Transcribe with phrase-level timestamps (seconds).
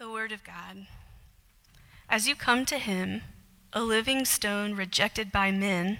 [0.00, 0.86] The Word of God.
[2.08, 3.20] As you come to Him,
[3.74, 5.98] a living stone rejected by men,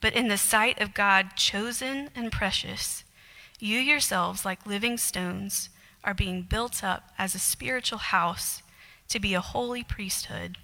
[0.00, 3.04] but in the sight of God chosen and precious,
[3.60, 5.68] you yourselves, like living stones,
[6.02, 8.62] are being built up as a spiritual house
[9.08, 10.56] to be a holy priesthood,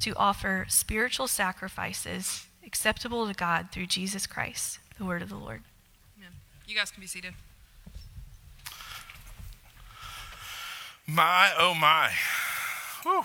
[0.00, 5.62] to offer spiritual sacrifices acceptable to God through Jesus Christ, the Word of the Lord.
[6.18, 6.32] Amen.
[6.66, 7.34] You guys can be seated.
[11.06, 12.10] My, oh my.
[13.02, 13.24] Whew.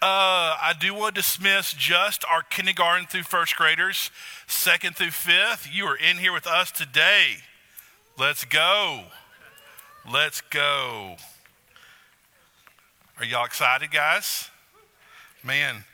[0.00, 4.12] Uh, I do want to dismiss just our kindergarten through first graders,
[4.46, 5.68] second through fifth.
[5.72, 7.38] You are in here with us today.
[8.16, 9.04] Let's go.
[10.10, 11.16] Let's go.
[13.18, 14.48] Are y'all excited, guys?
[15.42, 15.84] Man,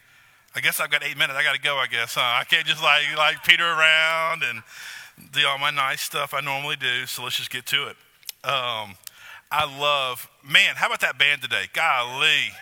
[0.55, 1.39] I guess I've got eight minutes.
[1.39, 2.21] I got to go, I guess, huh?
[2.21, 4.63] I can't just like, like peter around and
[5.33, 7.07] do all my nice stuff I normally do.
[7.07, 7.97] So let's just get to it.
[8.47, 8.97] Um,
[9.51, 11.65] I love, man, how about that band today?
[11.73, 12.53] Golly.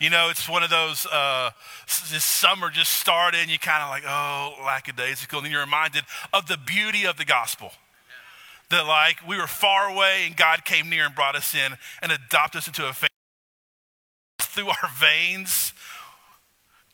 [0.00, 1.50] You know, it's one of those, uh,
[2.10, 5.38] this summer just started and you kind of like, oh, lackadaisical.
[5.38, 7.70] And then you're reminded of the beauty of the gospel.
[8.70, 12.10] That, like, we were far away and God came near and brought us in and
[12.10, 13.10] adopted us into a family
[14.40, 15.72] through our veins.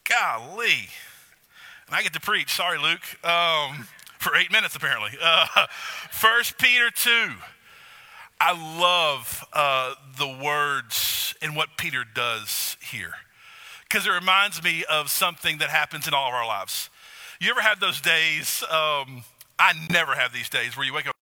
[0.05, 0.89] Golly.
[1.87, 2.53] And I get to preach.
[2.53, 3.25] Sorry, Luke.
[3.25, 5.11] Um, for eight minutes, apparently.
[5.22, 5.66] Uh,
[6.11, 7.34] First Peter 2.
[8.41, 13.12] I love uh, the words and what Peter does here
[13.83, 16.91] because it reminds me of something that happens in all of our lives.
[17.41, 18.62] You ever have those days?
[18.64, 19.25] Um,
[19.58, 21.17] I never have these days where you wake up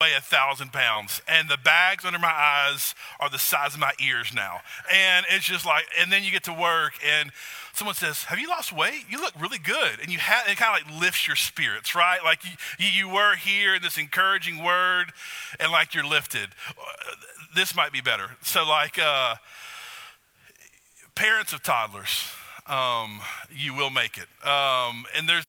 [0.00, 1.20] weigh a thousand pounds.
[1.26, 4.60] And the bags under my eyes are the size of my ears now.
[4.92, 7.32] And it's just like and then you get to work and
[7.72, 9.06] someone says have you lost weight?
[9.10, 9.98] You look really good.
[10.00, 12.20] And you have it kind of like lifts your spirits right?
[12.22, 12.40] Like
[12.78, 15.06] you, you were here in this encouraging word
[15.58, 16.50] and like you're lifted.
[17.56, 18.36] This might be better.
[18.42, 19.34] So like uh,
[21.16, 22.30] parents of toddlers
[22.68, 23.20] um,
[23.50, 24.28] you will make it.
[24.46, 25.44] Um, and there's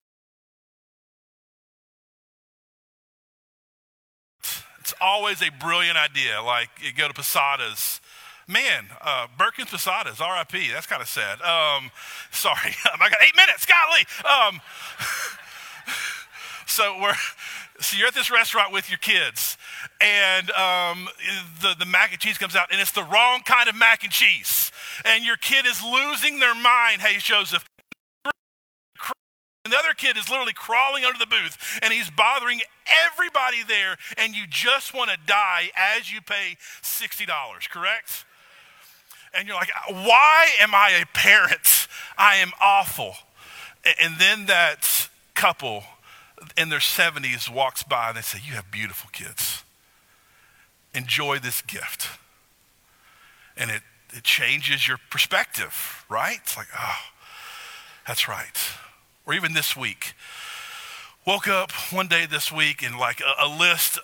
[4.89, 6.41] It's always a brilliant idea.
[6.41, 8.01] Like you go to Posadas.
[8.47, 10.73] Man, uh, Birkin's Posadas, RIP.
[10.73, 11.39] That's kind of sad.
[11.43, 11.91] Um,
[12.31, 13.67] sorry, I got eight minutes.
[13.67, 14.07] Golly.
[14.25, 14.61] Um,
[16.65, 17.13] so we're
[17.79, 19.59] so you're at this restaurant with your kids,
[20.01, 21.07] and um,
[21.61, 24.11] the the mac and cheese comes out, and it's the wrong kind of mac and
[24.11, 24.71] cheese,
[25.05, 27.01] and your kid is losing their mind.
[27.01, 27.68] Hey, Joseph,
[29.65, 32.61] and the other kid is literally crawling under the booth and he's bothering
[33.11, 37.27] everybody there, and you just want to die as you pay $60,
[37.69, 38.25] correct?
[39.33, 41.87] And you're like, why am I a parent?
[42.17, 43.13] I am awful.
[44.01, 45.83] And then that couple
[46.57, 49.63] in their 70s walks by and they say, You have beautiful kids.
[50.93, 52.09] Enjoy this gift.
[53.55, 53.81] And it,
[54.13, 56.39] it changes your perspective, right?
[56.41, 56.97] It's like, oh,
[58.05, 58.57] that's right
[59.29, 60.13] or even this week.
[61.25, 63.99] Woke up one day this week and like a, a list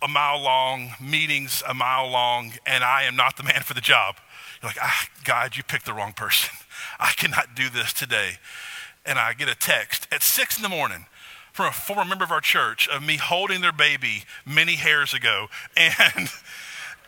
[0.00, 3.80] a mile long, meetings a mile long, and I am not the man for the
[3.80, 4.16] job.
[4.62, 6.50] You're like, ah, God, you picked the wrong person.
[7.00, 8.38] I cannot do this today.
[9.04, 11.06] And I get a text at six in the morning
[11.52, 15.46] from a former member of our church of me holding their baby many hairs ago
[15.76, 16.28] and,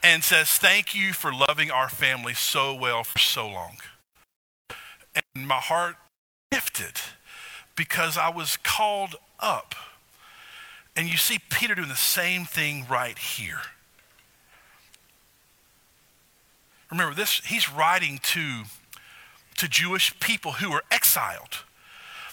[0.02, 3.76] and says, Thank you for loving our family so well for so long.
[5.14, 5.96] And my heart
[6.52, 7.00] lifted
[7.80, 9.74] because I was called up.
[10.94, 13.60] And you see Peter doing the same thing right here.
[16.90, 18.64] Remember this, he's writing to,
[19.56, 21.64] to Jewish people who were exiled.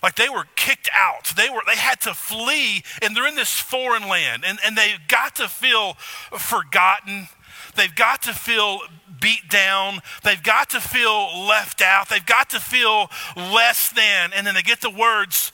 [0.03, 1.31] Like they were kicked out.
[1.38, 4.96] They were they had to flee and they're in this foreign land and, and they
[5.07, 5.94] got to feel
[6.38, 7.30] forgotten.
[7.78, 8.80] They've got to feel
[9.22, 10.02] beat down.
[10.24, 12.10] They've got to feel left out.
[12.10, 14.32] They've got to feel less than.
[14.36, 15.52] And then they get the words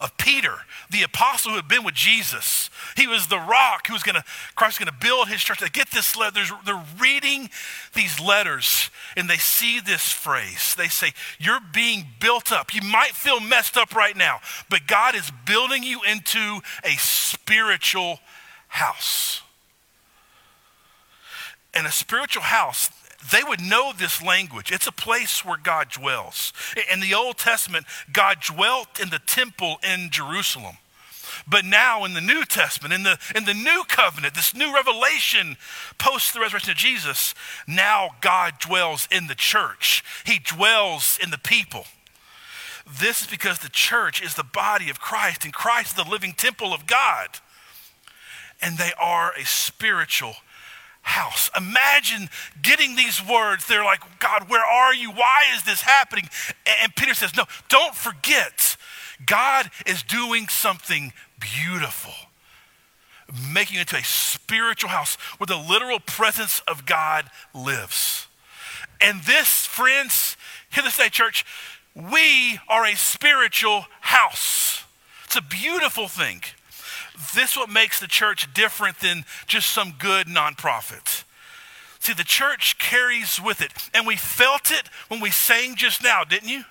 [0.00, 0.54] of Peter,
[0.90, 2.70] the apostle who had been with Jesus.
[2.96, 4.24] He was the rock who was going to,
[4.54, 5.60] Christ was going to build his church.
[5.60, 7.50] They get this letter, they're reading
[7.94, 10.74] these letters and they see this phrase.
[10.74, 12.74] They say, You're being built up.
[12.74, 14.40] You might feel messed up right now,
[14.70, 18.20] but God is building you into a spiritual
[18.68, 19.42] house.
[21.72, 22.90] And a spiritual house,
[23.30, 24.72] they would know this language.
[24.72, 26.52] It's a place where God dwells.
[26.92, 30.76] In the Old Testament, God dwelt in the temple in Jerusalem.
[31.46, 35.56] But now in the New Testament, in the, in the new covenant, this new revelation
[35.98, 37.34] post the resurrection of Jesus,
[37.66, 40.02] now God dwells in the church.
[40.24, 41.84] He dwells in the people.
[42.98, 46.32] This is because the church is the body of Christ, and Christ is the living
[46.32, 47.28] temple of God.
[48.62, 50.34] and they are a spiritual
[51.02, 51.50] house.
[51.56, 52.28] Imagine
[52.62, 53.66] getting these words.
[53.66, 55.10] They're like, God, where are you?
[55.10, 56.28] Why is this happening?
[56.82, 58.76] And Peter says, No, don't forget.
[59.24, 62.14] God is doing something beautiful,
[63.52, 68.26] making it into a spiritual house where the literal presence of God lives.
[69.00, 70.36] And this, friends,
[70.70, 71.44] hear this day, church,
[71.94, 74.84] we are a spiritual house.
[75.24, 76.42] It's a beautiful thing.
[77.34, 81.24] This what makes the church different than just some good nonprofit.
[82.00, 86.24] See, the church carries with it, and we felt it when we sang just now,
[86.24, 86.64] didn't you?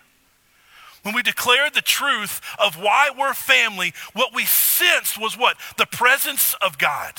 [1.03, 5.57] When we declared the truth of why we're family, what we sensed was what?
[5.77, 7.13] The presence of God.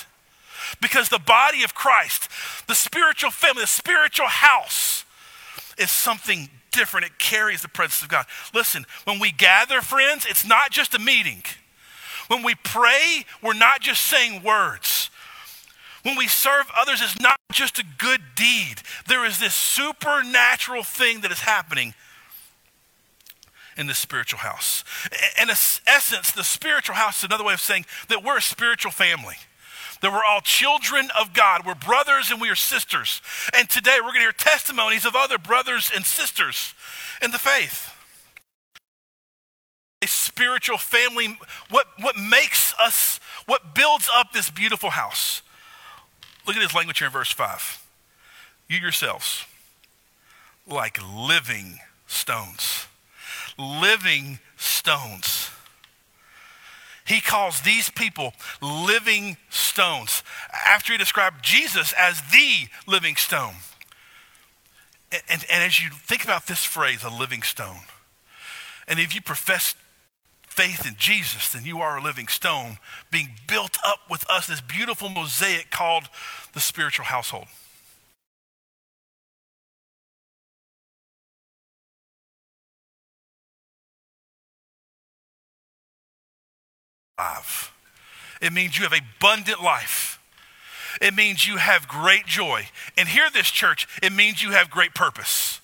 [0.83, 2.29] Because the body of Christ,
[2.67, 5.05] the spiritual family, the spiritual house,
[5.79, 7.07] is something different.
[7.07, 8.27] It carries the presence of God.
[8.53, 11.43] Listen, when we gather, friends, it's not just a meeting.
[12.31, 15.11] When we pray, we're not just saying words.
[16.05, 18.83] When we serve others, it's not just a good deed.
[19.09, 21.95] There is this supernatural thing that is happening
[23.77, 24.85] in the spiritual house.
[25.43, 29.35] In essence, the spiritual house is another way of saying that we're a spiritual family.
[30.01, 31.67] That we're all children of God.
[31.67, 33.21] We're brothers and we are sisters.
[33.59, 36.75] And today we're going to hear testimonies of other brothers and sisters
[37.21, 37.90] in the faith
[40.03, 41.39] a spiritual family,
[41.69, 45.43] what, what makes us, what builds up this beautiful house.
[46.47, 47.85] Look at his language here in verse 5.
[48.69, 49.45] You yourselves,
[50.67, 52.87] like living stones.
[53.59, 55.51] Living stones.
[57.05, 58.33] He calls these people
[58.63, 60.23] living stones
[60.67, 63.55] after he described Jesus as the living stone.
[65.13, 67.81] And, and, and as you think about this phrase, a living stone,
[68.87, 69.75] and if you profess
[70.61, 72.77] faith in Jesus, then you are a living stone
[73.11, 76.05] being built up with us, this beautiful mosaic called
[76.53, 77.47] the spiritual household.
[88.43, 90.19] It means you have abundant life.
[91.01, 92.67] It means you have great joy.
[92.99, 95.60] And here, this church, it means you have great purpose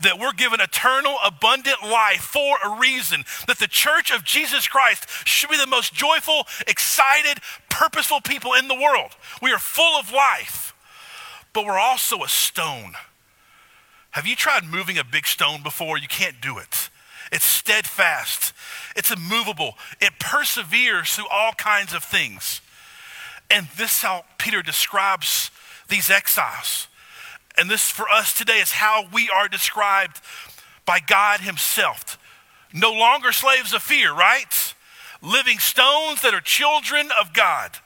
[0.00, 3.24] that we're given eternal, abundant life for a reason.
[3.46, 8.68] That the church of Jesus Christ should be the most joyful, excited, purposeful people in
[8.68, 9.12] the world.
[9.40, 10.74] We are full of life,
[11.52, 12.94] but we're also a stone.
[14.10, 15.98] Have you tried moving a big stone before?
[15.98, 16.90] You can't do it.
[17.32, 18.52] It's steadfast,
[18.94, 22.60] it's immovable, it perseveres through all kinds of things.
[23.50, 25.50] And this is how Peter describes
[25.88, 26.88] these exiles.
[27.58, 30.20] And this for us today is how we are described
[30.84, 32.18] by God Himself.
[32.72, 34.74] No longer slaves of fear, right?
[35.22, 37.78] Living stones that are children of God.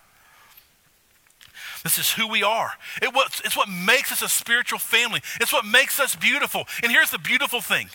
[1.83, 2.73] This is who we are.
[3.01, 5.23] It was, it's what makes us a spiritual family.
[5.41, 6.65] It's what makes us beautiful.
[6.83, 7.89] And here's the beautiful thing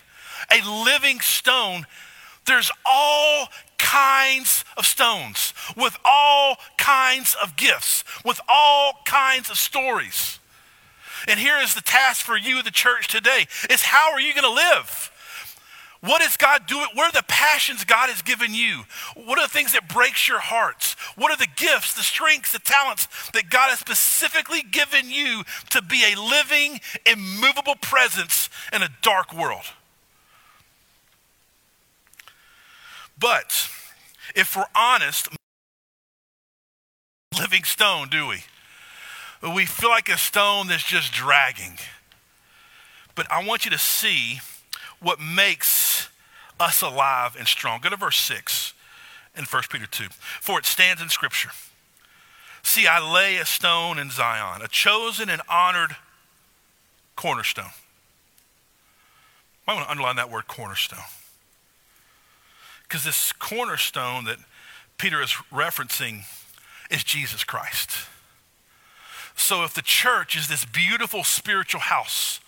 [0.51, 1.85] a living stone,
[2.45, 10.39] there's all kinds of stones with all kinds of gifts, with all kinds of stories.
[11.27, 14.43] And here is the task for you, the church today, is how are you going
[14.43, 15.11] to live?
[16.01, 16.85] What is God doing?
[16.93, 18.83] What are the passions God has given you?
[19.15, 20.95] What are the things that breaks your hearts?
[21.15, 25.81] What are the gifts, the strengths, the talents that God has specifically given you to
[25.81, 29.63] be a living, immovable presence in a dark world?
[33.17, 33.69] But
[34.35, 35.29] if we're honest,
[37.39, 38.43] living stone, do we?
[39.41, 41.77] We feel like a stone that's just dragging.
[43.15, 44.39] But I want you to see
[44.99, 46.09] what makes
[46.59, 47.81] us alive and strong.
[47.81, 48.73] Go to verse 6
[49.37, 50.05] in 1 Peter 2.
[50.41, 51.51] For it stands in Scripture
[52.65, 55.97] See, I lay a stone in Zion, a chosen and honored
[57.15, 57.69] cornerstone.
[59.67, 61.05] I want to underline that word cornerstone.
[62.81, 64.37] Because this cornerstone that
[64.97, 66.21] Peter is referencing
[66.89, 67.91] is Jesus Christ.
[69.35, 72.39] So if the church is this beautiful spiritual house,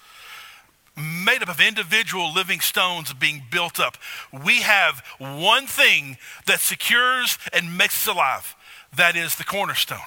[0.98, 3.98] made up of individual living stones being built up.
[4.32, 6.18] We have one thing
[6.48, 8.56] that secures and makes us alive.
[8.96, 10.00] That is the cornerstone.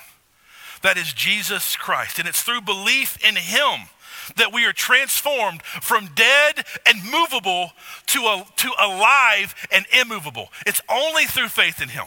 [0.83, 2.19] That is Jesus Christ.
[2.19, 3.89] And it's through belief in Him
[4.37, 7.73] that we are transformed from dead and movable
[8.07, 10.49] to, a, to alive and immovable.
[10.67, 12.07] It's only through faith in Him.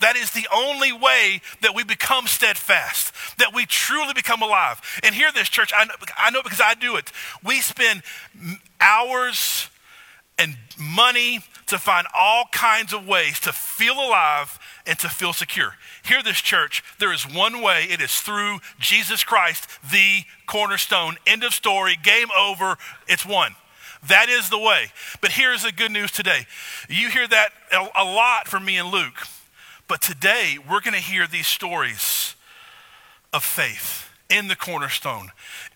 [0.00, 4.80] That is the only way that we become steadfast, that we truly become alive.
[5.02, 7.10] And hear this, church, I know, I know because I do it.
[7.42, 8.02] We spend
[8.80, 9.68] hours
[10.38, 15.76] and money to find all kinds of ways to feel alive and to feel secure.
[16.04, 16.82] Hear this, church.
[16.98, 21.16] There is one way, it is through Jesus Christ, the cornerstone.
[21.26, 23.54] End of story, game over, it's one.
[24.08, 24.90] That is the way.
[25.20, 26.46] But here's the good news today.
[26.88, 29.26] You hear that a, lot from me and Luke.
[29.92, 32.34] But today, we're going to hear these stories
[33.30, 35.32] of faith in the cornerstone,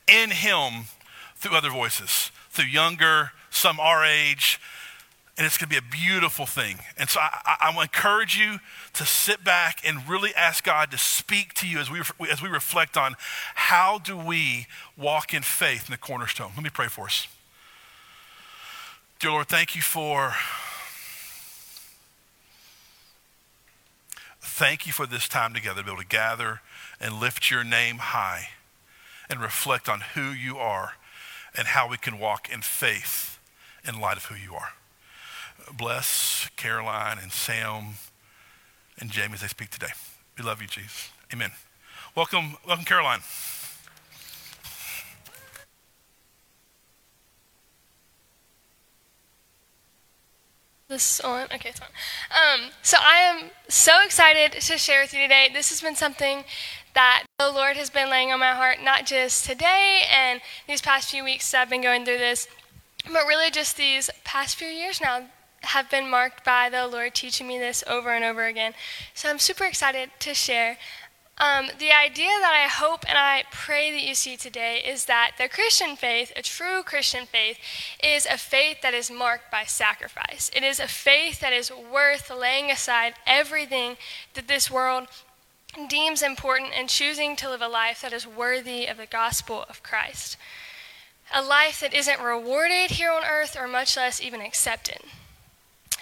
[0.09, 0.87] in Him
[1.35, 4.59] through other voices, through younger, some our age,
[5.37, 6.79] and it's going to be a beautiful thing.
[6.97, 8.61] And so I, I, I encourage you
[8.95, 12.49] to sit back and really ask God to speak to you as we, as we
[12.49, 13.17] reflect on
[13.55, 16.53] how do we walk in faith in the cornerstone.
[16.57, 17.29] Let me pray for us.
[19.19, 20.33] Dear Lord, thank you for
[24.57, 26.63] thank you for this time together to be able to gather
[26.99, 28.49] and lift your name high
[29.29, 30.93] and reflect on who you are
[31.55, 33.39] and how we can walk in faith
[33.87, 34.71] in light of who you are.
[35.77, 37.97] Bless Caroline and Sam
[38.99, 39.93] and Jamie as they speak today.
[40.39, 41.11] We love you, Jesus.
[41.31, 41.51] Amen.
[42.15, 43.21] Welcome, welcome, Caroline.
[50.89, 51.47] This on?
[51.53, 51.89] Okay, it's on.
[52.31, 55.49] Um, so I am so excited to share with you today.
[55.53, 56.45] This has been something
[56.95, 61.11] that the Lord has been laying on my heart, not just today and these past
[61.11, 62.47] few weeks that I've been going through this,
[63.13, 65.23] but really just these past few years now
[65.63, 68.73] have been marked by the Lord teaching me this over and over again.
[69.13, 70.79] So I'm super excited to share.
[71.39, 75.33] Um, the idea that I hope and I pray that you see today is that
[75.37, 77.59] the Christian faith, a true Christian faith,
[78.03, 80.51] is a faith that is marked by sacrifice.
[80.57, 83.99] It is a faith that is worth laying aside everything
[84.33, 85.09] that this world
[85.89, 89.83] deems important and choosing to live a life that is worthy of the gospel of
[89.83, 90.39] Christ.
[91.35, 95.01] A life that isn't rewarded here on earth or much less even accepted.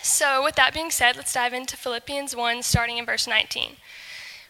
[0.00, 3.78] So, with that being said, let's dive into Philippians 1, starting in verse 19.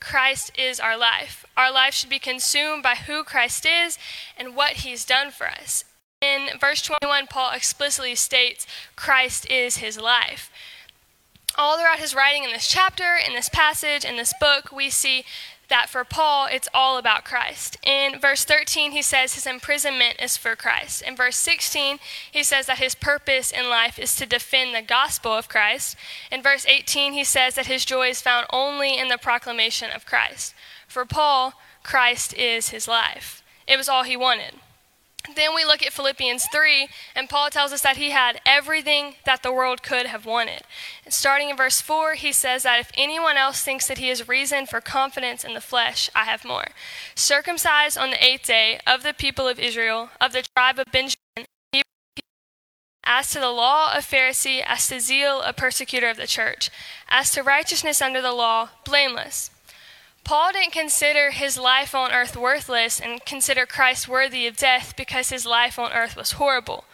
[0.00, 1.44] Christ is our life.
[1.56, 3.98] Our life should be consumed by who Christ is
[4.36, 5.84] and what he's done for us.
[6.20, 10.50] In verse 21, Paul explicitly states Christ is his life.
[11.56, 15.24] All throughout his writing in this chapter, in this passage, in this book, we see
[15.68, 17.76] that for Paul, it's all about Christ.
[17.82, 21.02] In verse 13, he says his imprisonment is for Christ.
[21.02, 21.98] In verse 16,
[22.30, 25.96] he says that his purpose in life is to defend the gospel of Christ.
[26.32, 30.06] In verse 18, he says that his joy is found only in the proclamation of
[30.06, 30.54] Christ.
[30.86, 33.42] For Paul, Christ is his life.
[33.66, 34.54] It was all he wanted.
[35.34, 39.42] Then we look at Philippians 3, and Paul tells us that he had everything that
[39.42, 40.62] the world could have wanted.
[41.08, 44.66] Starting in verse 4, he says that if anyone else thinks that he has reason
[44.66, 46.68] for confidence in the flesh, I have more.
[47.14, 51.16] Circumcised on the eighth day of the people of Israel, of the tribe of Benjamin,
[53.04, 56.70] as to the law, a Pharisee, as to zeal, a persecutor of the church,
[57.08, 59.50] as to righteousness under the law, blameless.
[60.28, 65.30] Paul didn't consider his life on earth worthless and consider Christ worthy of death because
[65.30, 66.84] his life on earth was horrible.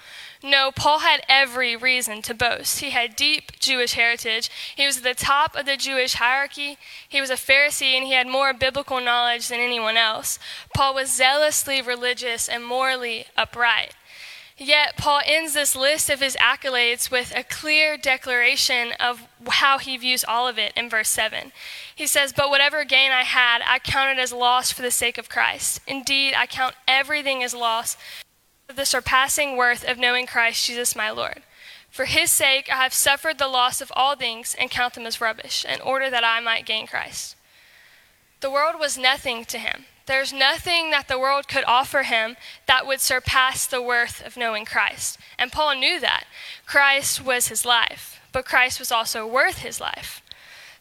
[0.40, 2.78] No, Paul had every reason to boast.
[2.78, 4.50] He had deep Jewish heritage.
[4.76, 6.78] He was at the top of the Jewish hierarchy.
[7.08, 10.38] He was a Pharisee and he had more biblical knowledge than anyone else.
[10.72, 13.96] Paul was zealously religious and morally upright.
[14.56, 19.96] Yet, Paul ends this list of his accolades with a clear declaration of how he
[19.96, 21.50] views all of it in verse 7.
[21.92, 25.28] He says, But whatever gain I had, I counted as loss for the sake of
[25.28, 25.80] Christ.
[25.88, 27.96] Indeed, I count everything as loss
[28.68, 31.42] for the surpassing worth of knowing Christ Jesus my Lord.
[31.90, 35.20] For his sake, I have suffered the loss of all things and count them as
[35.20, 37.34] rubbish, in order that I might gain Christ.
[38.40, 42.86] The world was nothing to him there's nothing that the world could offer him that
[42.86, 45.18] would surpass the worth of knowing Christ.
[45.38, 46.24] And Paul knew that.
[46.66, 50.20] Christ was his life, but Christ was also worth his life.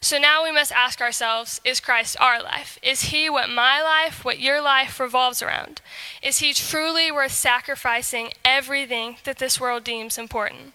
[0.01, 2.77] So now we must ask ourselves is Christ our life?
[2.84, 5.80] Is he what my life, what your life revolves around?
[6.22, 10.74] Is he truly worth sacrificing everything that this world deems important?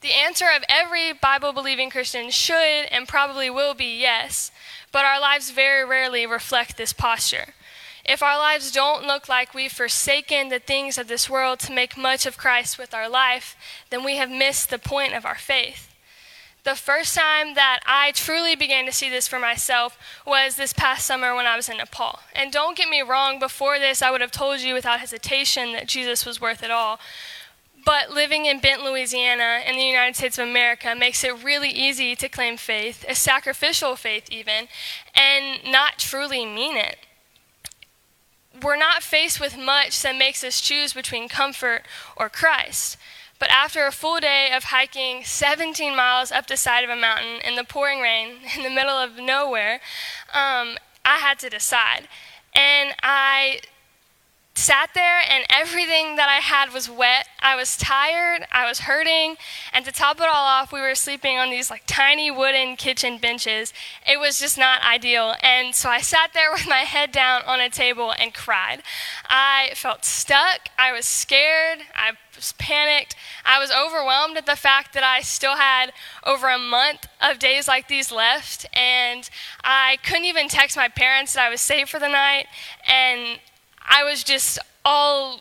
[0.00, 4.52] The answer of every Bible believing Christian should and probably will be yes,
[4.92, 7.54] but our lives very rarely reflect this posture.
[8.04, 11.96] If our lives don't look like we've forsaken the things of this world to make
[11.96, 13.56] much of Christ with our life,
[13.90, 15.92] then we have missed the point of our faith.
[16.64, 21.06] The first time that I truly began to see this for myself was this past
[21.06, 22.20] summer when I was in Nepal.
[22.34, 25.88] And don't get me wrong, before this, I would have told you without hesitation that
[25.88, 27.00] Jesus was worth it all.
[27.84, 32.16] But living in Bent, Louisiana, in the United States of America, makes it really easy
[32.16, 34.68] to claim faith, a sacrificial faith even,
[35.14, 36.96] and not truly mean it.
[38.62, 41.82] We're not faced with much that makes us choose between comfort
[42.16, 42.96] or Christ.
[43.38, 47.40] But after a full day of hiking 17 miles up the side of a mountain
[47.46, 49.74] in the pouring rain in the middle of nowhere,
[50.34, 52.08] um, I had to decide.
[52.54, 53.60] And I
[54.58, 57.28] sat there and everything that I had was wet.
[57.40, 59.36] I was tired, I was hurting,
[59.72, 63.18] and to top it all off, we were sleeping on these like tiny wooden kitchen
[63.18, 63.72] benches.
[64.04, 65.34] It was just not ideal.
[65.42, 68.82] And so I sat there with my head down on a table and cried.
[69.30, 73.14] I felt stuck, I was scared, I was panicked.
[73.44, 75.92] I was overwhelmed at the fact that I still had
[76.26, 79.28] over a month of days like these left, and
[79.62, 82.46] I couldn't even text my parents that I was safe for the night.
[82.88, 83.40] And
[83.88, 85.40] I was just all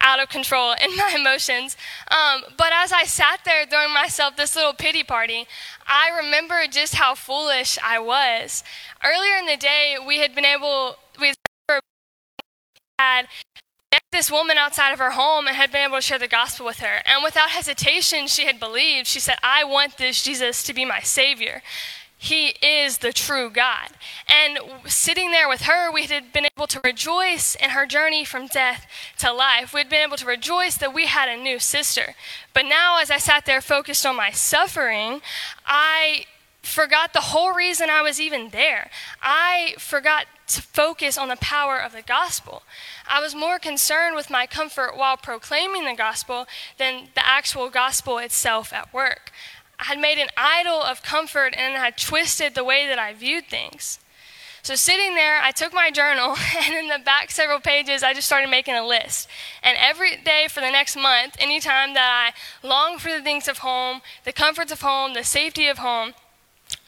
[0.00, 1.76] out of control in my emotions.
[2.10, 5.46] Um, but as I sat there throwing myself this little pity party,
[5.86, 8.62] I remember just how foolish I was.
[9.04, 11.34] Earlier in the day, we had been able, we
[12.98, 13.26] had
[13.92, 16.66] met this woman outside of her home and had been able to share the gospel
[16.66, 17.02] with her.
[17.04, 19.06] And without hesitation, she had believed.
[19.06, 21.62] She said, I want this Jesus to be my Savior.
[22.18, 23.90] He is the true God.
[24.26, 28.46] And sitting there with her, we had been able to rejoice in her journey from
[28.46, 28.86] death
[29.18, 29.74] to life.
[29.74, 32.14] We'd been able to rejoice that we had a new sister.
[32.54, 35.20] But now, as I sat there focused on my suffering,
[35.66, 36.24] I
[36.62, 38.90] forgot the whole reason I was even there.
[39.22, 42.62] I forgot to focus on the power of the gospel.
[43.08, 46.46] I was more concerned with my comfort while proclaiming the gospel
[46.78, 49.32] than the actual gospel itself at work.
[49.78, 53.46] I had made an idol of comfort and had twisted the way that I viewed
[53.46, 53.98] things.
[54.62, 58.26] So, sitting there, I took my journal, and in the back several pages, I just
[58.26, 59.28] started making a list.
[59.62, 63.58] And every day for the next month, anytime that I longed for the things of
[63.58, 66.14] home, the comforts of home, the safety of home,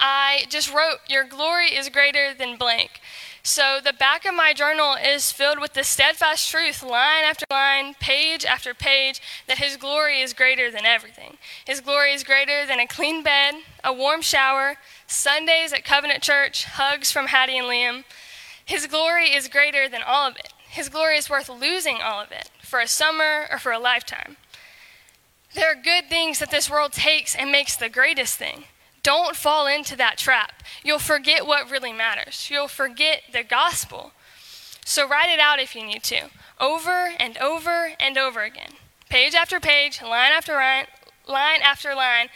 [0.00, 3.00] I just wrote, Your glory is greater than blank.
[3.48, 7.94] So the back of my journal is filled with the steadfast truth, line after line,
[7.94, 11.38] page after page, that His glory is greater than everything.
[11.64, 16.66] His glory is greater than a clean bed, a warm shower, Sundays at Covenant Church,
[16.66, 18.04] hugs from Hattie and Liam.
[18.66, 20.52] His glory is greater than all of it.
[20.68, 24.36] His glory is worth losing all of it for a summer or for a lifetime.
[25.54, 28.64] There are good things that this world takes and makes the greatest thing.
[29.08, 30.62] Don't fall into that trap.
[30.84, 32.50] You'll forget what really matters.
[32.50, 34.12] You'll forget the gospel.
[34.84, 36.24] So write it out if you need to,
[36.60, 38.72] over and over and over again.
[39.08, 40.88] Page after page, line after line,
[41.26, 42.28] line after line.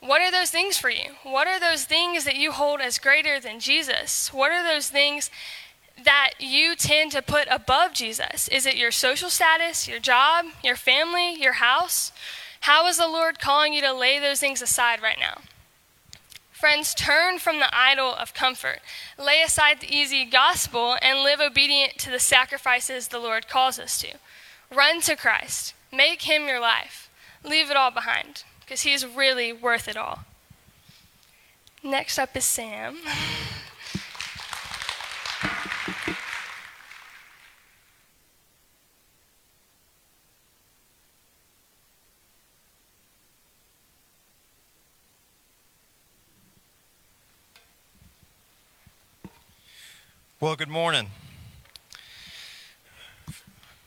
[0.00, 1.16] What are those things for you?
[1.22, 4.32] What are those things that you hold as greater than Jesus?
[4.32, 5.30] What are those things
[6.02, 8.48] that you tend to put above Jesus?
[8.48, 12.10] Is it your social status, your job, your family, your house?
[12.60, 15.42] How is the Lord calling you to lay those things aside right now?
[16.66, 18.80] Friends, turn from the idol of comfort.
[19.16, 24.00] Lay aside the easy gospel and live obedient to the sacrifices the Lord calls us
[24.00, 24.14] to.
[24.74, 25.74] Run to Christ.
[25.92, 27.08] Make him your life.
[27.44, 30.24] Leave it all behind because he's really worth it all.
[31.84, 32.98] Next up is Sam.
[50.46, 51.10] Well, good morning.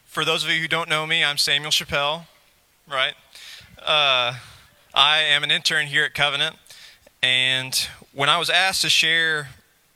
[0.07, 2.25] For those of you who don't know me, I'm Samuel Chappelle,
[2.85, 3.13] right?
[3.81, 4.35] Uh,
[4.93, 6.57] I am an intern here at Covenant,
[7.23, 7.73] and
[8.11, 9.47] when I was asked to share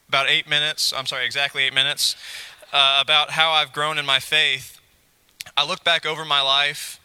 [0.07, 2.15] about eight minutes, I'm sorry, exactly eight minutes,
[2.71, 4.79] uh, about how I've grown in my faith,
[5.57, 6.97] I looked back over my life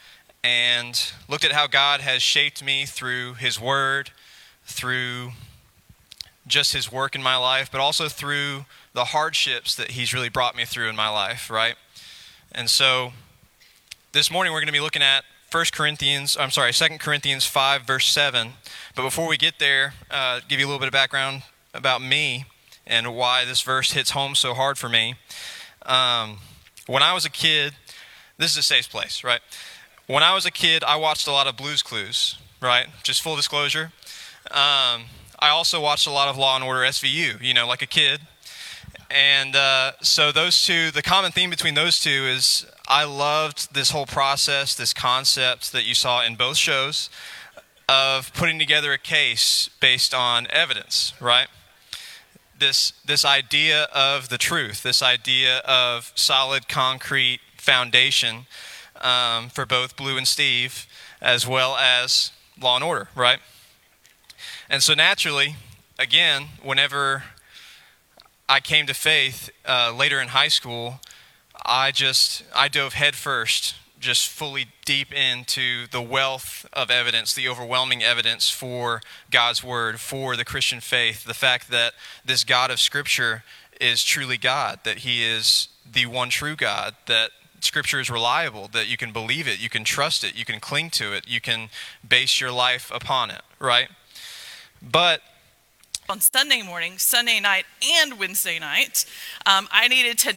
[0.44, 4.12] and looked at how God has shaped me through His Word,
[4.64, 5.32] through
[6.46, 10.56] just His work in my life, but also through the hardships that he's really brought
[10.56, 11.76] me through in my life, right?
[12.52, 13.12] And so
[14.12, 17.82] this morning we're going to be looking at 1 Corinthians, I'm sorry, 2 Corinthians 5,
[17.82, 18.52] verse 7.
[18.94, 22.44] But before we get there, uh, give you a little bit of background about me
[22.86, 25.14] and why this verse hits home so hard for me.
[25.86, 26.38] Um,
[26.86, 27.74] when I was a kid,
[28.36, 29.40] this is a safe place, right?
[30.06, 32.86] When I was a kid, I watched a lot of Blue's Clues, right?
[33.02, 33.92] Just full disclosure.
[34.50, 35.04] Um,
[35.38, 38.20] I also watched a lot of Law and Order SVU, you know, like a kid.
[39.10, 43.90] And uh, so those two, the common theme between those two is I loved this
[43.90, 47.08] whole process, this concept that you saw in both shows
[47.88, 51.48] of putting together a case based on evidence, right?
[52.58, 58.46] This, this idea of the truth, this idea of solid concrete foundation
[59.00, 60.86] um, for both Blue and Steve,
[61.22, 63.38] as well as law and order, right?
[64.68, 65.56] And so naturally,
[65.98, 67.24] again, whenever
[68.48, 71.00] I came to faith uh, later in high school,
[71.66, 78.02] I just I dove headfirst, just fully deep into the wealth of evidence, the overwhelming
[78.02, 81.92] evidence for God's word, for the Christian faith, the fact that
[82.24, 83.44] this God of Scripture
[83.80, 88.88] is truly God, that He is the one true God, that Scripture is reliable, that
[88.88, 91.68] you can believe it, you can trust it, you can cling to it, you can
[92.08, 93.88] base your life upon it, right?
[94.80, 95.20] But
[96.08, 99.04] on Sunday morning, Sunday night, and Wednesday night,
[99.44, 100.34] um, I needed to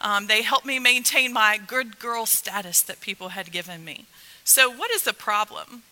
[0.00, 4.06] Um, they helped me maintain my good girl status that people had given me.
[4.42, 5.82] So, what is the problem?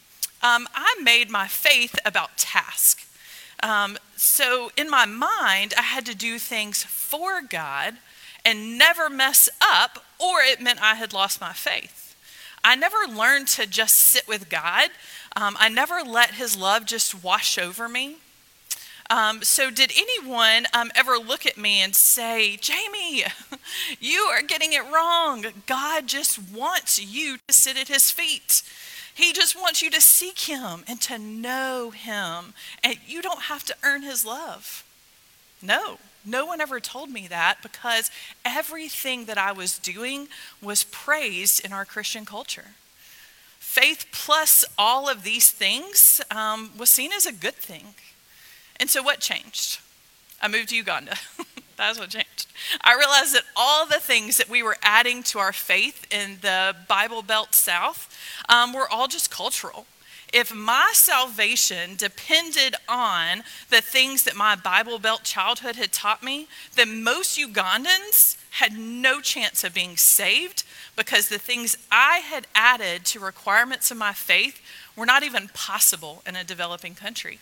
[0.43, 3.07] Um, I made my faith about task.
[3.63, 7.99] Um, so, in my mind, I had to do things for God
[8.43, 12.02] and never mess up, or it meant I had lost my faith.
[12.65, 14.91] I never learned to just sit with God.
[15.35, 18.17] Um, I never let His love just wash over me.
[19.11, 23.25] Um, so, did anyone um, ever look at me and say, Jamie,
[24.01, 25.45] you are getting it wrong?
[25.67, 28.63] God just wants you to sit at His feet.
[29.15, 33.65] He just wants you to seek Him and to know Him, and you don't have
[33.65, 34.85] to earn His love.
[35.61, 35.99] No.
[36.25, 38.11] No one ever told me that because
[38.45, 40.29] everything that I was doing
[40.61, 42.73] was praised in our Christian culture.
[43.59, 47.95] Faith plus all of these things um, was seen as a good thing.
[48.79, 49.81] And so, what changed?
[50.41, 51.17] I moved to Uganda.
[51.77, 52.47] That's what changed.
[52.83, 56.77] I realized that all the things that we were adding to our faith in the
[56.89, 58.15] Bible Belt South
[58.49, 59.87] um, were all just cultural
[60.33, 66.49] if my salvation depended on the things that my Bible Belt childhood had taught me,
[66.75, 70.65] then most Ugandans had no chance of being saved
[70.97, 74.61] because the things I had added to requirements of my faith
[74.97, 77.39] were not even possible in a developing country.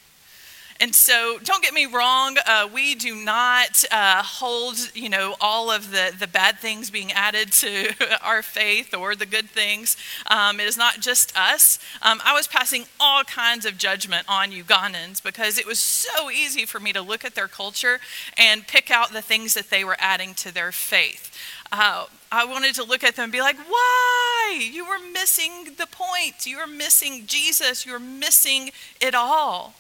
[0.81, 5.71] And so, don't get me wrong, uh, we do not uh, hold, you know, all
[5.71, 7.93] of the, the bad things being added to
[8.25, 9.99] our faith or the good things.
[10.31, 11.79] Um, it is not just us.
[12.01, 16.64] Um, I was passing all kinds of judgment on Ugandans because it was so easy
[16.64, 18.01] for me to look at their culture
[18.38, 21.31] and pick out the things that they were adding to their faith.
[21.71, 24.71] Uh, I wanted to look at them and be like, why?
[24.73, 26.47] You were missing the point.
[26.47, 27.85] You were missing Jesus.
[27.85, 29.75] You were missing it all.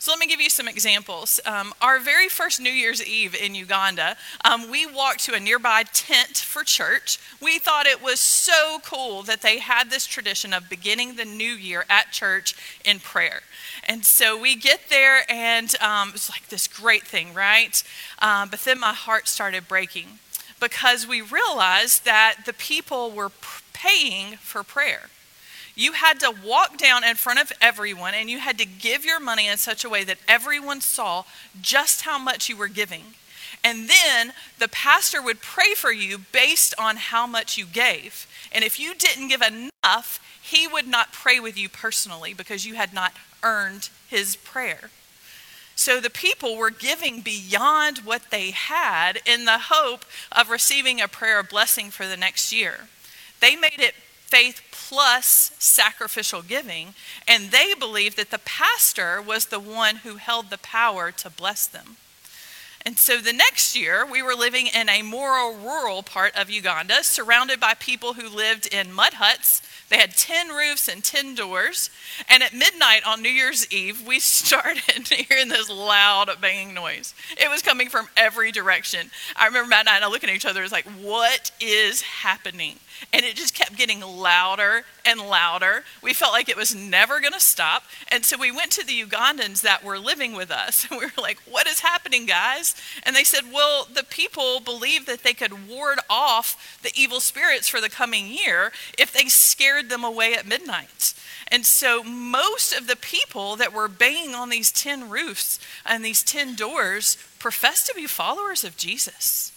[0.00, 1.40] So let me give you some examples.
[1.44, 5.82] Um, our very first New Year's Eve in Uganda, um, we walked to a nearby
[5.92, 7.18] tent for church.
[7.42, 11.52] We thought it was so cool that they had this tradition of beginning the new
[11.52, 13.40] year at church in prayer.
[13.88, 17.82] And so we get there, and um, it's like this great thing, right?
[18.20, 20.20] Um, but then my heart started breaking
[20.60, 23.32] because we realized that the people were
[23.72, 25.10] paying for prayer.
[25.78, 29.20] You had to walk down in front of everyone and you had to give your
[29.20, 31.22] money in such a way that everyone saw
[31.62, 33.14] just how much you were giving.
[33.62, 38.26] And then the pastor would pray for you based on how much you gave.
[38.50, 42.74] And if you didn't give enough, he would not pray with you personally because you
[42.74, 43.12] had not
[43.44, 44.90] earned his prayer.
[45.76, 51.06] So the people were giving beyond what they had in the hope of receiving a
[51.06, 52.88] prayer of blessing for the next year.
[53.40, 53.94] They made it
[54.28, 56.94] faith plus sacrificial giving,
[57.26, 61.66] and they believed that the pastor was the one who held the power to bless
[61.66, 61.96] them.
[62.84, 67.02] And so the next year, we were living in a more rural part of Uganda,
[67.02, 69.62] surrounded by people who lived in mud huts.
[69.88, 71.90] They had tin roofs and tin doors.
[72.28, 77.14] And at midnight on New Year's Eve, we started hearing this loud banging noise.
[77.36, 79.10] It was coming from every direction.
[79.36, 82.76] I remember Matt and I looking at each other, it was like, what is happening?
[83.12, 85.84] And it just kept getting louder and louder.
[86.02, 87.84] We felt like it was never going to stop.
[88.08, 90.86] And so we went to the Ugandans that were living with us.
[90.90, 92.74] And we were like, what is happening, guys?
[93.02, 97.68] And they said, well, the people believed that they could ward off the evil spirits
[97.68, 101.12] for the coming year if they scared them away at midnight.
[101.48, 106.22] And so most of the people that were banging on these tin roofs and these
[106.22, 109.52] tin doors professed to be followers of Jesus.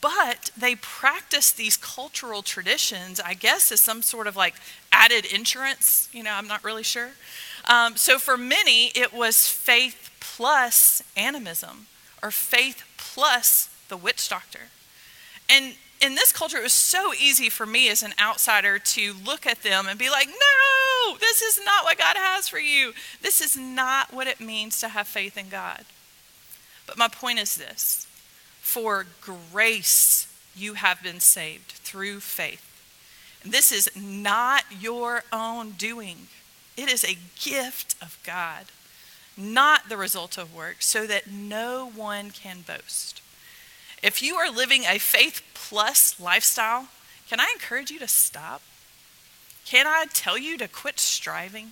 [0.00, 4.54] But they practice these cultural traditions, I guess, as some sort of like
[4.90, 6.08] added insurance.
[6.12, 7.10] You know, I'm not really sure.
[7.66, 11.86] Um, so for many, it was faith plus animism
[12.22, 14.70] or faith plus the witch doctor.
[15.48, 19.46] And in this culture, it was so easy for me as an outsider to look
[19.46, 22.92] at them and be like, no, this is not what God has for you.
[23.22, 25.84] This is not what it means to have faith in God.
[26.86, 28.05] But my point is this
[28.66, 30.26] for grace,
[30.56, 32.62] you have been saved through faith.
[33.42, 36.26] And this is not your own doing,
[36.76, 38.66] it is a gift of God,
[39.36, 43.22] not the result of work, so that no one can boast.
[44.02, 46.88] If you are living a faith plus lifestyle,
[47.30, 48.62] can I encourage you to stop?
[49.64, 51.70] Can I tell you to quit striving?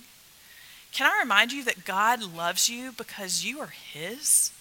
[0.93, 4.51] Can I remind you that God loves you because you are His?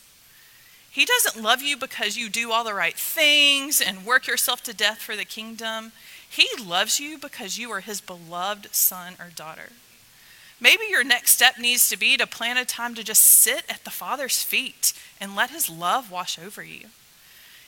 [0.94, 4.72] He doesn't love you because you do all the right things and work yourself to
[4.72, 5.90] death for the kingdom.
[6.30, 9.70] He loves you because you are His beloved son or daughter.
[10.60, 13.82] Maybe your next step needs to be to plan a time to just sit at
[13.82, 16.86] the Father's feet and let His love wash over you.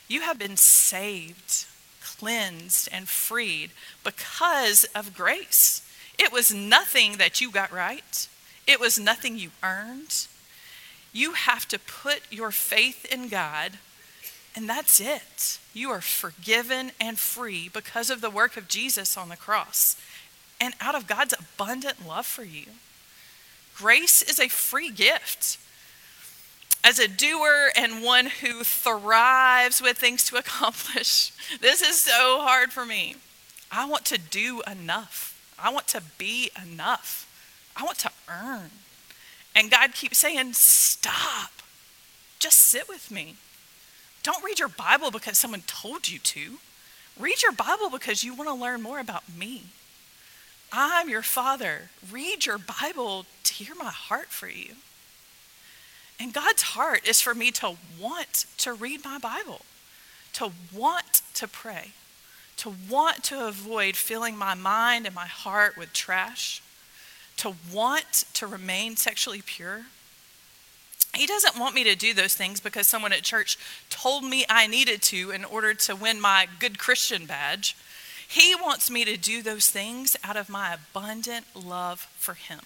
[0.07, 1.67] You have been saved,
[2.01, 3.73] cleansed, and freed
[4.05, 5.83] because of grace.
[6.17, 8.29] It was nothing that you got right,
[8.69, 10.29] it was nothing you earned.
[11.17, 13.79] You have to put your faith in God,
[14.55, 15.59] and that's it.
[15.73, 19.97] You are forgiven and free because of the work of Jesus on the cross
[20.61, 22.67] and out of God's abundant love for you.
[23.75, 25.57] Grace is a free gift
[26.85, 32.75] as a doer and one who thrives with things to accomplish, this is so hard
[32.75, 33.17] for me.
[33.73, 35.33] I want to do enough.
[35.59, 37.27] I want to be enough.
[37.75, 38.71] I want to earn.
[39.57, 41.51] And God keeps saying, Stop.
[42.39, 43.37] Just sit with me.
[44.23, 46.59] Don't read your Bible because someone told you to.
[47.19, 49.65] Read your Bible because you want to learn more about me.
[50.71, 51.91] I'm your father.
[52.13, 54.75] Read your Bible to hear my heart for you.
[56.21, 59.63] And God's heart is for me to want to read my Bible,
[60.35, 61.93] to want to pray,
[62.59, 66.63] to want to avoid filling my mind and my heart with trash,
[67.37, 69.83] to want to remain sexually pure.
[71.15, 74.67] He doesn't want me to do those things because someone at church told me I
[74.67, 77.77] needed to in order to win my good Christian badge.
[78.29, 82.61] He wants me to do those things out of my abundant love for Him.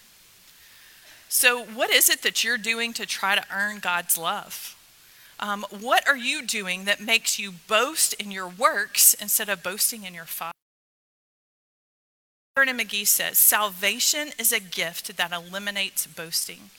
[1.29, 4.75] So, what is it that you're doing to try to earn God's love?
[5.39, 10.03] Um, what are you doing that makes you boast in your works instead of boasting
[10.03, 10.51] in your Father?
[12.55, 16.69] Vernon McGee says salvation is a gift that eliminates boasting.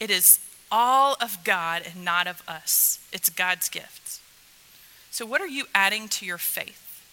[0.00, 0.38] It is
[0.70, 2.98] all of God and not of us.
[3.12, 4.20] It's God's gift.
[5.10, 7.04] So, what are you adding to your faith?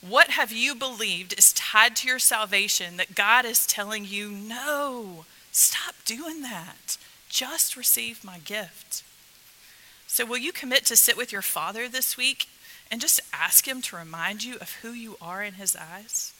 [0.00, 5.26] What have you believed is tied to your salvation that God is telling you, no,
[5.58, 6.96] Stop doing that.
[7.28, 9.02] Just receive my gift.
[10.06, 12.46] So, will you commit to sit with your Father this week
[12.90, 16.32] and just ask Him to remind you of who you are in His eyes?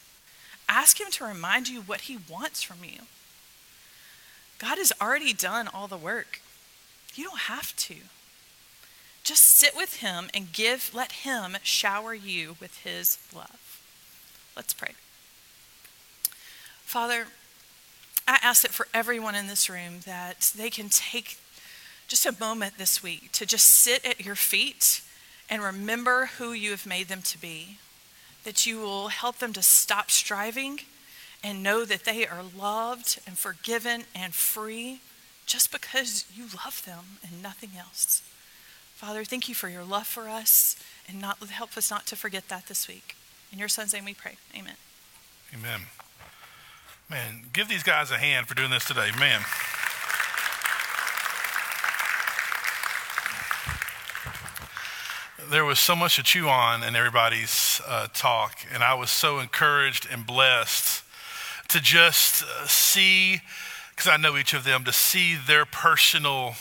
[0.68, 3.02] Ask Him to remind you what He wants from you.
[4.58, 6.40] God has already done all the work.
[7.14, 7.94] You don't have to.
[9.24, 13.80] Just sit with Him and give, let Him shower you with His love.
[14.56, 14.92] Let's pray.
[16.84, 17.26] Father,
[18.26, 21.38] I ask it for everyone in this room that they can take
[22.08, 25.02] just a moment this week to just sit at your feet
[25.50, 27.78] and remember who you have made them to be.
[28.44, 30.80] That you will help them to stop striving
[31.42, 35.00] and know that they are loved and forgiven and free
[35.46, 38.22] just because you love them and nothing else.
[38.94, 40.76] Father, thank you for your love for us
[41.08, 43.14] and not help us not to forget that this week.
[43.52, 44.36] In your son's name we pray.
[44.56, 44.74] Amen.
[45.54, 45.82] Amen.
[47.10, 49.10] Man, give these guys a hand for doing this today.
[49.18, 49.40] Man.
[55.50, 59.38] There was so much to chew on in everybody's uh, talk, and I was so
[59.38, 61.02] encouraged and blessed
[61.68, 63.40] to just uh, see,
[63.90, 66.54] because I know each of them, to see their personal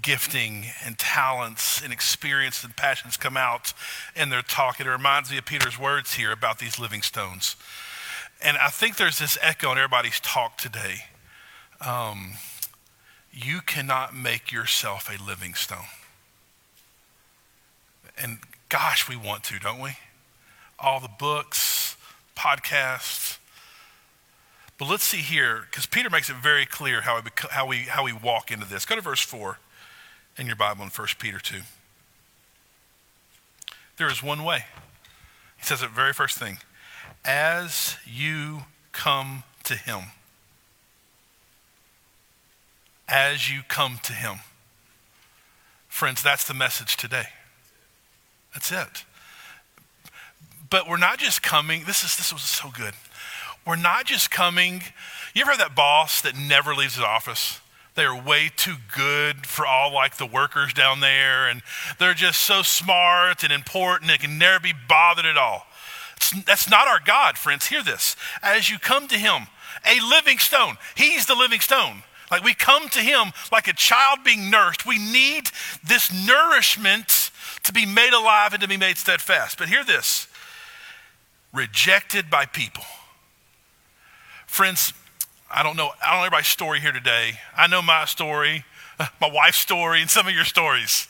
[0.00, 3.72] gifting and talents and experience and passions come out
[4.14, 4.78] in their talk.
[4.78, 7.56] It reminds me of Peter's words here about these living stones.
[8.40, 11.06] And I think there's this echo in everybody's talk today.
[11.80, 12.34] Um,
[13.32, 15.86] you cannot make yourself a living stone.
[18.20, 19.92] And gosh, we want to, don't we?
[20.78, 21.96] All the books,
[22.36, 23.38] podcasts.
[24.78, 28.04] But let's see here, because Peter makes it very clear how we, how, we, how
[28.04, 28.84] we walk into this.
[28.84, 29.58] Go to verse 4
[30.38, 31.60] in your Bible in 1 Peter 2.
[33.96, 34.64] There is one way.
[35.56, 36.58] He says it very first thing
[37.24, 40.00] as you come to Him.
[43.08, 44.38] As you come to Him.
[45.88, 47.24] Friends, that's the message today.
[48.56, 49.04] That's it.
[50.70, 52.94] But we're not just coming, this is this was so good.
[53.66, 54.80] We're not just coming.
[55.34, 57.60] You ever have that boss that never leaves his office?
[57.96, 61.60] They're way too good for all like the workers down there, and
[61.98, 65.66] they're just so smart and important, they can never be bothered at all.
[66.16, 67.66] It's, that's not our God, friends.
[67.66, 68.16] Hear this.
[68.42, 69.48] As you come to Him,
[69.84, 72.04] a living stone, He's the living stone.
[72.30, 74.86] Like we come to Him like a child being nursed.
[74.86, 75.50] We need
[75.84, 77.25] this nourishment
[77.66, 79.58] to be made alive and to be made steadfast.
[79.58, 80.28] But hear this
[81.52, 82.84] rejected by people.
[84.46, 84.92] Friends,
[85.50, 87.32] I don't know, I don't know everybody's story here today.
[87.56, 88.64] I know my story,
[89.20, 91.08] my wife's story, and some of your stories.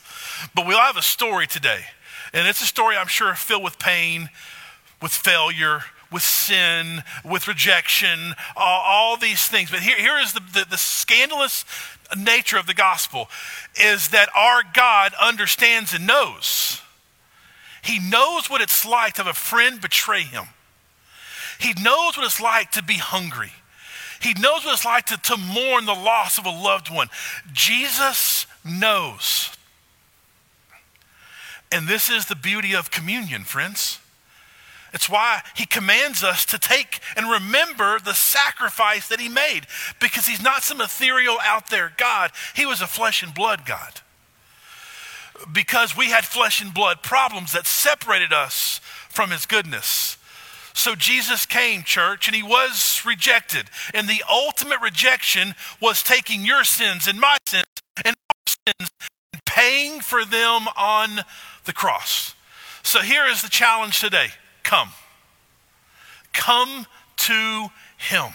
[0.53, 1.81] But we all have a story today.
[2.33, 4.29] And it's a story I'm sure filled with pain,
[5.01, 9.71] with failure, with sin, with rejection, all, all these things.
[9.71, 11.65] But here, here is the, the, the scandalous
[12.15, 13.29] nature of the gospel
[13.75, 16.81] is that our God understands and knows.
[17.83, 20.45] He knows what it's like to have a friend betray him.
[21.59, 23.51] He knows what it's like to be hungry.
[24.21, 27.07] He knows what it's like to, to mourn the loss of a loved one.
[27.53, 29.51] Jesus knows.
[31.71, 33.99] And this is the beauty of communion, friends.
[34.97, 39.67] It's why he commands us to take and remember the sacrifice that he made
[40.01, 42.31] because he's not some ethereal out there God.
[42.55, 44.01] He was a flesh and blood God.
[45.53, 50.17] Because we had flesh and blood problems that separated us from his goodness.
[50.73, 53.69] So Jesus came, church, and he was rejected.
[53.93, 57.65] And the ultimate rejection was taking your sins and my sins
[58.03, 58.89] and our sins
[59.31, 61.19] and paying for them on
[61.65, 62.33] the cross.
[62.81, 64.29] So here is the challenge today
[64.67, 64.89] come.
[66.33, 68.31] Come to him.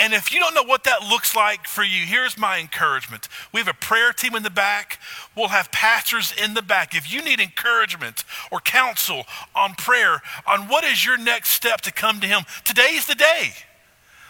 [0.00, 3.28] And if you don't know what that looks like for you, here's my encouragement.
[3.52, 4.98] We have a prayer team in the back.
[5.36, 6.96] We'll have pastors in the back.
[6.96, 9.24] If you need encouragement or counsel
[9.54, 13.52] on prayer, on what is your next step to come to Him, today's the day.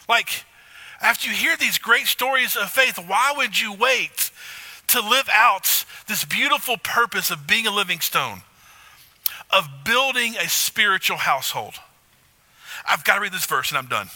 [0.09, 0.45] Like,
[1.01, 4.31] after you hear these great stories of faith, why would you wait
[4.89, 8.43] to live out this beautiful purpose of being a living stone,
[9.51, 11.75] of building a spiritual household?
[12.89, 14.09] I've got to read this verse and I'm done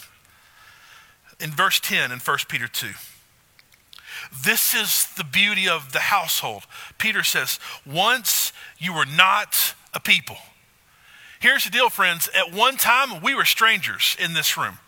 [1.39, 2.89] in verse 10 in 1 Peter 2.
[4.43, 6.63] This is the beauty of the household.
[6.97, 10.37] Peter says, Once you were not a people.
[11.39, 12.29] Here's the deal, friends.
[12.33, 14.79] At one time, we were strangers in this room.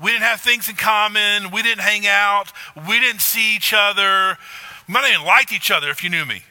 [0.00, 1.50] We didn't have things in common.
[1.50, 2.52] We didn't hang out.
[2.86, 4.36] We didn't see each other.
[4.86, 6.42] We might not even liked each other if you knew me.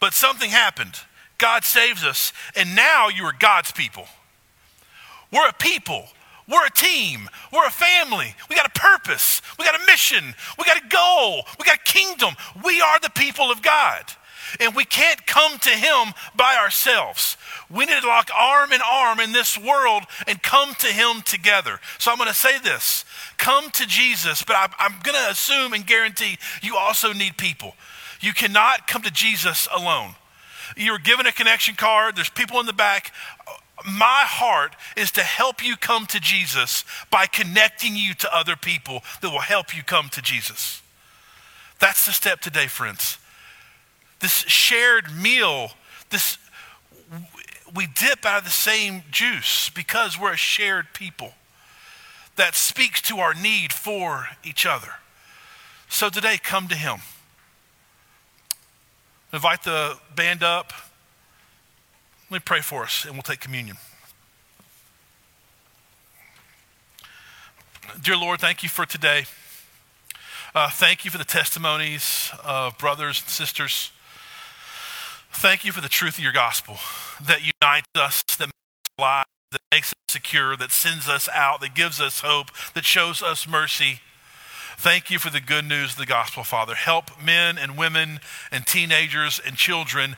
[0.00, 1.00] But something happened.
[1.38, 2.32] God saves us.
[2.56, 4.06] And now you are God's people.
[5.32, 6.08] We're a people
[6.48, 7.28] we're a team.
[7.52, 8.34] We're a family.
[8.48, 9.42] We got a purpose.
[9.58, 10.34] We got a mission.
[10.58, 11.44] We got a goal.
[11.58, 12.34] We got a kingdom.
[12.64, 14.04] We are the people of God.
[14.58, 17.36] And we can't come to Him by ourselves.
[17.68, 21.80] We need to lock arm in arm in this world and come to Him together.
[21.98, 23.04] So I'm going to say this
[23.36, 27.74] come to Jesus, but I, I'm going to assume and guarantee you also need people.
[28.22, 30.14] You cannot come to Jesus alone.
[30.76, 33.12] You're given a connection card, there's people in the back
[33.86, 39.02] my heart is to help you come to Jesus by connecting you to other people
[39.20, 40.82] that will help you come to Jesus.
[41.78, 43.18] That's the step today, friends.
[44.20, 45.72] This shared meal,
[46.10, 46.38] this
[47.74, 51.34] we dip out of the same juice because we're a shared people.
[52.36, 54.94] That speaks to our need for each other.
[55.88, 57.00] So today, come to Him.
[59.32, 60.72] Invite the band up.
[62.30, 63.76] Let me pray for us and we'll take communion.
[68.02, 69.24] Dear Lord, thank you for today.
[70.54, 73.90] Uh, thank you for the testimonies of brothers and sisters.
[75.30, 76.78] Thank you for the truth of your gospel
[77.24, 78.52] that unites us, that makes
[78.86, 82.84] us alive, that makes us secure, that sends us out, that gives us hope, that
[82.84, 84.00] shows us mercy.
[84.80, 86.76] Thank you for the good news of the gospel, Father.
[86.76, 88.20] Help men and women
[88.52, 90.14] and teenagers and children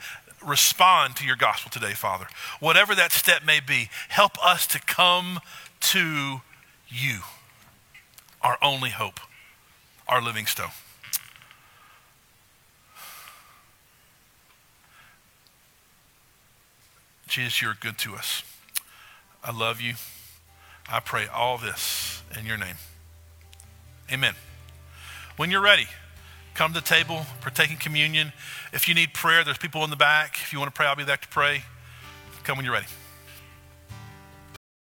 [0.46, 2.26] respond to your gospel today, Father.
[2.60, 5.40] Whatever that step may be, help us to come
[5.80, 6.42] to
[6.88, 7.20] you,
[8.42, 9.18] our only hope,
[10.06, 10.72] our living stone.
[17.26, 18.42] Jesus, you're good to us.
[19.42, 19.94] I love you.
[20.86, 22.76] I pray all this in your name.
[24.12, 24.34] Amen.
[25.40, 25.86] When you're ready,
[26.52, 28.34] come to the table, partake in communion.
[28.74, 30.36] If you need prayer, there's people in the back.
[30.42, 31.62] If you want to pray, I'll be there to pray.
[32.44, 32.84] Come when you're ready.